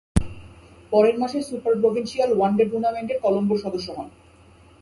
[0.91, 4.07] পরের মাসে super provincial one day টুর্নামেন্টের কলম্বোর সদস্য হন।